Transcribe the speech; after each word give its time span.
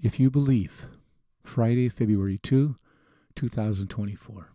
If 0.00 0.20
You 0.20 0.30
Believe, 0.30 0.86
Friday, 1.42 1.88
February 1.88 2.38
2, 2.38 2.76
2024. 3.34 4.52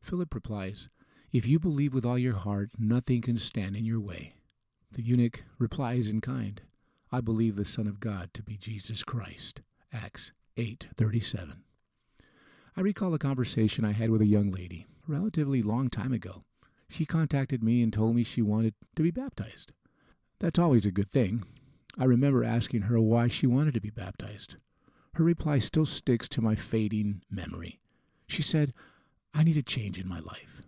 Philip 0.00 0.34
replies, 0.34 0.88
If 1.30 1.46
you 1.46 1.58
believe 1.58 1.92
with 1.92 2.06
all 2.06 2.18
your 2.18 2.36
heart, 2.36 2.70
nothing 2.78 3.20
can 3.20 3.36
stand 3.36 3.76
in 3.76 3.84
your 3.84 4.00
way. 4.00 4.36
The 4.92 5.02
eunuch 5.02 5.44
replies 5.58 6.08
in 6.08 6.22
kind, 6.22 6.62
I 7.12 7.20
believe 7.20 7.56
the 7.56 7.66
Son 7.66 7.86
of 7.86 8.00
God 8.00 8.32
to 8.32 8.42
be 8.42 8.56
Jesus 8.56 9.02
Christ. 9.02 9.60
Acts 9.92 10.32
8:37. 10.56 11.58
I 12.78 12.80
recall 12.80 13.12
a 13.12 13.18
conversation 13.18 13.84
I 13.84 13.92
had 13.92 14.08
with 14.08 14.22
a 14.22 14.26
young 14.26 14.50
lady 14.50 14.86
a 15.06 15.12
relatively 15.12 15.60
long 15.60 15.90
time 15.90 16.14
ago. 16.14 16.44
She 16.88 17.04
contacted 17.04 17.62
me 17.62 17.82
and 17.82 17.92
told 17.92 18.16
me 18.16 18.22
she 18.22 18.40
wanted 18.40 18.72
to 18.96 19.02
be 19.02 19.10
baptized. 19.10 19.72
That's 20.38 20.58
always 20.58 20.86
a 20.86 20.90
good 20.90 21.10
thing. 21.10 21.42
I 21.98 22.04
remember 22.04 22.44
asking 22.44 22.82
her 22.82 23.00
why 23.00 23.28
she 23.28 23.46
wanted 23.46 23.74
to 23.74 23.80
be 23.80 23.90
baptized. 23.90 24.56
Her 25.14 25.24
reply 25.24 25.58
still 25.58 25.86
sticks 25.86 26.28
to 26.30 26.40
my 26.40 26.54
fading 26.54 27.22
memory. 27.30 27.80
She 28.26 28.42
said, 28.42 28.72
I 29.34 29.42
need 29.42 29.56
a 29.56 29.62
change 29.62 29.98
in 29.98 30.08
my 30.08 30.20
life. 30.20 30.62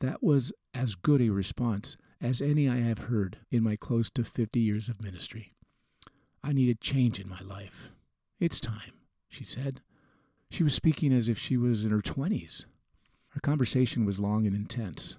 That 0.00 0.22
was 0.22 0.52
as 0.74 0.94
good 0.94 1.20
a 1.20 1.30
response 1.30 1.96
as 2.20 2.40
any 2.40 2.68
I 2.68 2.80
have 2.80 2.98
heard 2.98 3.38
in 3.50 3.62
my 3.62 3.76
close 3.76 4.10
to 4.10 4.24
50 4.24 4.58
years 4.58 4.88
of 4.88 5.02
ministry. 5.02 5.52
I 6.42 6.52
need 6.52 6.70
a 6.70 6.74
change 6.74 7.20
in 7.20 7.28
my 7.28 7.40
life. 7.40 7.92
It's 8.40 8.60
time, 8.60 8.92
she 9.28 9.44
said. 9.44 9.80
She 10.50 10.62
was 10.62 10.74
speaking 10.74 11.12
as 11.12 11.28
if 11.28 11.38
she 11.38 11.56
was 11.56 11.84
in 11.84 11.90
her 11.90 12.00
20s. 12.00 12.64
Our 13.34 13.40
conversation 13.40 14.04
was 14.04 14.18
long 14.18 14.46
and 14.46 14.56
intense. 14.56 15.16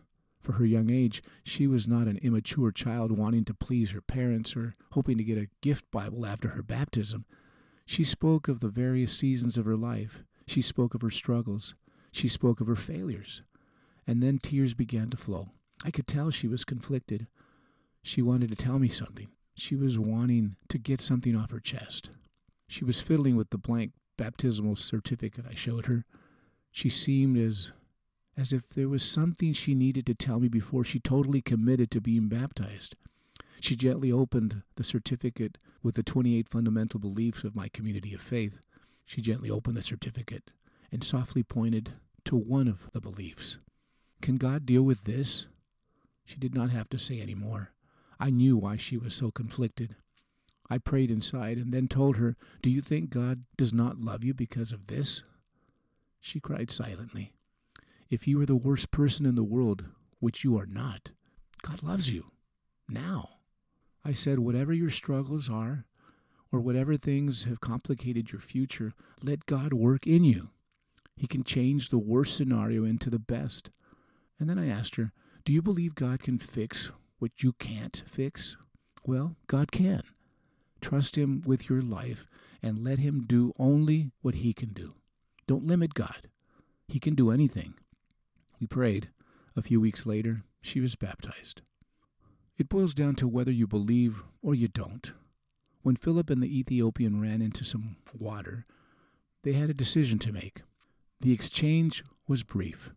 For 0.49 0.53
her 0.53 0.65
young 0.65 0.89
age, 0.89 1.21
she 1.43 1.67
was 1.67 1.87
not 1.87 2.07
an 2.07 2.17
immature 2.23 2.71
child 2.71 3.11
wanting 3.11 3.45
to 3.45 3.53
please 3.53 3.91
her 3.91 4.01
parents 4.01 4.55
or 4.55 4.73
hoping 4.93 5.15
to 5.19 5.23
get 5.23 5.37
a 5.37 5.47
gift 5.61 5.91
Bible 5.91 6.25
after 6.25 6.47
her 6.47 6.63
baptism. 6.63 7.25
She 7.85 8.03
spoke 8.03 8.47
of 8.47 8.59
the 8.59 8.67
various 8.67 9.15
seasons 9.15 9.59
of 9.59 9.65
her 9.65 9.77
life. 9.77 10.23
She 10.47 10.63
spoke 10.63 10.95
of 10.95 11.03
her 11.03 11.11
struggles. 11.11 11.75
She 12.11 12.27
spoke 12.27 12.61
of 12.61 12.65
her 12.65 12.75
failures. 12.75 13.43
And 14.07 14.23
then 14.23 14.39
tears 14.39 14.73
began 14.73 15.11
to 15.11 15.17
flow. 15.17 15.49
I 15.85 15.91
could 15.91 16.07
tell 16.07 16.31
she 16.31 16.47
was 16.47 16.65
conflicted. 16.65 17.27
She 18.01 18.23
wanted 18.23 18.49
to 18.49 18.55
tell 18.55 18.79
me 18.79 18.89
something. 18.89 19.27
She 19.53 19.75
was 19.75 19.99
wanting 19.99 20.55
to 20.69 20.79
get 20.79 20.99
something 20.99 21.35
off 21.35 21.51
her 21.51 21.59
chest. 21.59 22.09
She 22.67 22.83
was 22.83 23.01
fiddling 23.01 23.35
with 23.35 23.51
the 23.51 23.59
blank 23.59 23.91
baptismal 24.17 24.77
certificate 24.77 25.45
I 25.47 25.53
showed 25.53 25.85
her. 25.85 26.05
She 26.71 26.89
seemed 26.89 27.37
as 27.37 27.71
as 28.39 28.53
if 28.53 28.69
there 28.69 28.87
was 28.87 29.03
something 29.03 29.51
she 29.51 29.75
needed 29.75 30.05
to 30.05 30.15
tell 30.15 30.39
me 30.39 30.47
before 30.47 30.85
she 30.85 30.97
totally 30.97 31.41
committed 31.41 31.91
to 31.91 31.99
being 31.99 32.29
baptized. 32.29 32.95
She 33.59 33.75
gently 33.75 34.13
opened 34.13 34.61
the 34.77 34.83
certificate 34.85 35.57
with 35.83 35.95
the 35.95 36.03
28 36.03 36.47
fundamental 36.47 37.01
beliefs 37.01 37.43
of 37.43 37.53
my 37.53 37.67
community 37.67 38.13
of 38.13 38.21
faith. 38.21 38.61
She 39.05 39.19
gently 39.21 39.49
opened 39.49 39.75
the 39.75 39.81
certificate 39.81 40.51
and 40.89 41.03
softly 41.03 41.43
pointed 41.43 41.91
to 42.23 42.37
one 42.37 42.69
of 42.69 42.89
the 42.93 43.01
beliefs. 43.01 43.57
Can 44.21 44.37
God 44.37 44.65
deal 44.65 44.83
with 44.83 45.03
this? 45.03 45.47
She 46.23 46.37
did 46.37 46.55
not 46.55 46.69
have 46.69 46.87
to 46.91 46.97
say 46.97 47.19
any 47.19 47.35
more. 47.35 47.71
I 48.21 48.29
knew 48.29 48.55
why 48.55 48.77
she 48.77 48.95
was 48.95 49.13
so 49.13 49.31
conflicted. 49.31 49.97
I 50.69 50.77
prayed 50.77 51.11
inside 51.11 51.57
and 51.57 51.73
then 51.73 51.89
told 51.89 52.15
her, 52.15 52.37
Do 52.61 52.69
you 52.69 52.79
think 52.79 53.09
God 53.09 53.43
does 53.57 53.73
not 53.73 53.99
love 53.99 54.23
you 54.23 54.33
because 54.33 54.71
of 54.71 54.87
this? 54.87 55.23
She 56.21 56.39
cried 56.39 56.71
silently. 56.71 57.33
If 58.09 58.27
you 58.27 58.41
are 58.41 58.45
the 58.45 58.55
worst 58.55 58.91
person 58.91 59.25
in 59.25 59.35
the 59.35 59.43
world, 59.43 59.85
which 60.19 60.43
you 60.43 60.57
are 60.57 60.65
not, 60.65 61.11
God 61.61 61.83
loves 61.83 62.11
you. 62.11 62.31
Now. 62.87 63.29
I 64.05 64.13
said, 64.13 64.39
whatever 64.39 64.73
your 64.73 64.89
struggles 64.89 65.49
are, 65.49 65.85
or 66.51 66.59
whatever 66.59 66.97
things 66.97 67.43
have 67.43 67.61
complicated 67.61 68.31
your 68.31 68.41
future, 68.41 68.93
let 69.21 69.45
God 69.45 69.73
work 69.73 70.07
in 70.07 70.23
you. 70.23 70.49
He 71.15 71.27
can 71.27 71.43
change 71.43 71.89
the 71.89 71.99
worst 71.99 72.35
scenario 72.35 72.85
into 72.85 73.09
the 73.09 73.19
best. 73.19 73.69
And 74.39 74.49
then 74.49 74.57
I 74.57 74.69
asked 74.69 74.95
her, 74.95 75.11
Do 75.45 75.53
you 75.53 75.61
believe 75.61 75.95
God 75.95 76.23
can 76.23 76.39
fix 76.39 76.91
what 77.19 77.43
you 77.43 77.53
can't 77.53 78.03
fix? 78.07 78.55
Well, 79.05 79.35
God 79.47 79.71
can. 79.71 80.01
Trust 80.81 81.17
Him 81.17 81.43
with 81.45 81.69
your 81.69 81.81
life 81.81 82.25
and 82.63 82.83
let 82.83 82.99
Him 82.99 83.25
do 83.27 83.53
only 83.59 84.11
what 84.21 84.35
He 84.35 84.53
can 84.53 84.69
do. 84.69 84.95
Don't 85.45 85.67
limit 85.67 85.93
God. 85.93 86.29
He 86.87 86.99
can 86.99 87.15
do 87.15 87.31
anything. 87.31 87.73
We 88.59 88.67
prayed. 88.67 89.09
A 89.55 89.61
few 89.61 89.79
weeks 89.79 90.05
later, 90.05 90.43
she 90.61 90.79
was 90.79 90.95
baptized. 90.95 91.61
It 92.57 92.69
boils 92.69 92.93
down 92.93 93.15
to 93.15 93.27
whether 93.27 93.51
you 93.51 93.67
believe 93.67 94.23
or 94.41 94.53
you 94.53 94.67
don't. 94.67 95.13
When 95.81 95.95
Philip 95.95 96.29
and 96.29 96.43
the 96.43 96.59
Ethiopian 96.59 97.21
ran 97.21 97.41
into 97.41 97.63
some 97.63 97.95
water, 98.19 98.65
they 99.43 99.53
had 99.53 99.69
a 99.69 99.73
decision 99.73 100.19
to 100.19 100.33
make. 100.33 100.61
The 101.21 101.31
exchange 101.31 102.03
was 102.27 102.43
brief. 102.43 102.91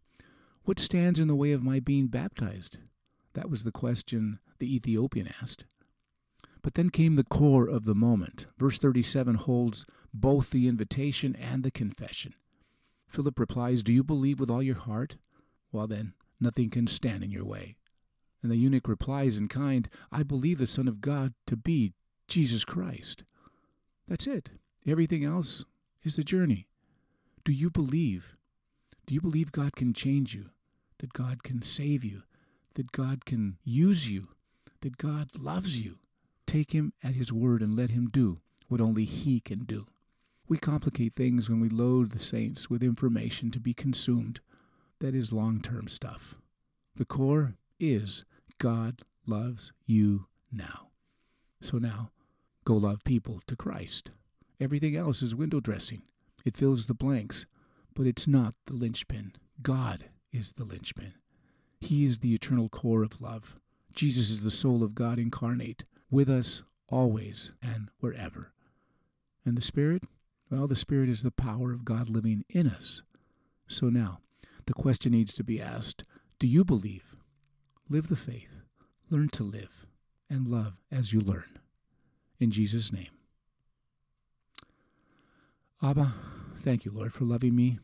What 0.65 0.79
stands 0.79 1.19
in 1.19 1.29
the 1.29 1.37
way 1.37 1.53
of 1.53 1.63
my 1.63 1.81
being 1.81 2.09
baptized? 2.09 2.79
That 3.35 3.49
was 3.49 3.65
the 3.65 3.73
question 3.73 4.41
the 4.59 4.75
Ethiopian 4.75 5.29
asked. 5.41 5.65
But 6.61 6.75
then 6.75 6.91
came 6.91 7.17
the 7.17 7.25
core 7.25 7.69
of 7.69 7.85
the 7.85 7.95
moment. 7.95 8.47
Verse 8.59 8.79
37 8.79 9.35
holds 9.35 9.87
both 10.13 10.51
the 10.51 10.69
invitation 10.69 11.35
and 11.37 11.63
the 11.63 11.71
confession. 11.71 12.35
Philip 13.09 13.39
replies, 13.39 13.83
Do 13.83 13.93
you 13.93 14.05
believe 14.05 14.39
with 14.39 14.51
all 14.51 14.63
your 14.63 14.77
heart? 14.77 15.17
Well, 15.73 15.87
then, 15.87 16.13
nothing 16.39 16.69
can 16.69 16.87
stand 16.87 17.25
in 17.25 17.31
your 17.31 17.47
way. 17.47 17.77
And 18.43 18.53
the 18.53 18.57
eunuch 18.57 18.89
replies 18.89 19.39
in 19.39 19.49
kind, 19.49 19.89
I 20.11 20.23
believe 20.23 20.59
the 20.59 20.67
Son 20.67 20.87
of 20.87 21.01
God 21.01 21.33
to 21.47 21.57
be 21.57 21.95
Jesus 22.29 22.65
Christ. 22.65 23.25
That's 24.07 24.27
it. 24.27 24.51
Everything 24.87 25.25
else 25.25 25.65
is 26.03 26.17
the 26.17 26.25
journey. 26.25 26.67
Do 27.45 27.53
you 27.53 27.71
believe? 27.71 28.37
Do 29.07 29.15
you 29.15 29.21
believe 29.21 29.53
God 29.53 29.75
can 29.75 29.95
change 29.95 30.35
you? 30.35 30.51
That 30.99 31.13
God 31.13 31.43
can 31.43 31.63
save 31.63 32.05
you? 32.05 32.23
That 32.75 32.93
God 32.93 33.25
can 33.25 33.59
use 33.65 34.09
you? 34.09 34.29
That 34.81 34.99
God 34.99 35.31
loves 35.39 35.79
you? 35.79 35.99
Take 36.47 36.73
Him 36.73 36.93
at 37.03 37.15
His 37.15 37.33
word 37.33 37.63
and 37.63 37.75
let 37.75 37.91
Him 37.91 38.09
do 38.13 38.41
what 38.69 38.81
only 38.81 39.05
He 39.05 39.41
can 39.41 39.65
do. 39.65 39.87
We 40.49 40.59
complicate 40.59 41.15
things 41.15 41.49
when 41.49 41.61
we 41.61 41.69
load 41.69 42.11
the 42.11 42.19
saints 42.19 42.69
with 42.69 42.83
information 42.83 43.51
to 43.53 43.61
be 43.61 43.73
consumed 43.73 44.41
that 45.03 45.17
is 45.17 45.33
long 45.33 45.61
term 45.61 45.89
stuff. 45.89 46.37
The 46.95 47.05
core 47.05 47.55
is 47.81 48.25
God 48.59 49.03
loves 49.27 49.73
you 49.85 50.27
now. 50.53 50.91
So 51.61 51.79
now, 51.79 52.13
go 52.65 52.75
love 52.75 53.03
people 53.03 53.43
to 53.49 53.57
Christ. 53.57 54.13
Everything 54.61 54.97
else 54.97 55.21
is 55.21 55.35
window 55.35 55.59
dressing. 55.59 56.03
It 56.45 56.57
fills 56.57 56.87
the 56.87 56.95
blanks, 56.95 57.47
but 57.95 58.07
it's 58.07 58.29
not 58.29 58.55
the 58.67 58.75
linchpin. 58.75 59.33
God 59.61 60.05
is 60.33 60.53
the 60.53 60.65
linchpin. 60.65 61.15
He 61.81 62.05
is 62.05 62.21
the 62.21 62.33
eternal 62.33 62.69
core 62.69 63.03
of 63.03 63.21
love. 63.21 63.59
Jesus 63.93 64.31
is 64.31 64.45
the 64.45 64.53
soul 64.53 64.85
of 64.85 64.95
God 64.95 65.19
incarnate, 65.19 65.85
with 66.13 66.31
us 66.31 66.63
always 66.89 67.53
and 67.61 67.91
wherever. 67.99 68.53
And 69.45 69.57
the 69.57 69.63
Spirit? 69.63 70.05
Well, 70.49 70.69
the 70.69 70.77
Spirit 70.77 71.09
is 71.09 71.25
the 71.25 71.33
power 71.33 71.73
of 71.73 71.85
God 71.85 72.09
living 72.09 72.45
in 72.49 72.69
us. 72.69 73.03
So 73.67 73.89
now, 73.89 74.21
the 74.67 74.75
question 74.75 75.13
needs 75.13 75.35
to 75.35 75.45
be 75.45 75.61
asked 75.61 76.05
Do 76.39 76.47
you 76.47 76.65
believe? 76.65 77.17
Live 77.89 78.09
the 78.09 78.17
faith. 78.17 78.63
Learn 79.11 79.29
to 79.31 79.43
live 79.43 79.87
and 80.31 80.49
love 80.49 80.75
as 80.91 81.13
you 81.13 81.21
learn. 81.21 81.59
In 82.41 82.51
Jesus' 82.51 82.93
name. 82.93 83.11
Abba, 85.83 86.13
thank 86.57 86.85
you, 86.85 86.93
Lord, 86.93 87.13
for 87.13 87.25
loving 87.25 87.57
me, 87.57 87.79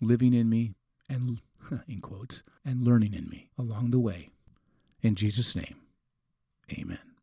living 0.00 0.32
in 0.32 0.48
me, 0.48 0.74
and, 1.08 1.40
in 1.88 2.00
quotes, 2.00 2.42
and 2.64 2.82
learning 2.82 3.14
in 3.14 3.28
me 3.28 3.50
along 3.58 3.90
the 3.90 4.00
way. 4.00 4.30
In 5.02 5.14
Jesus' 5.14 5.54
name, 5.54 5.76
amen. 6.72 7.15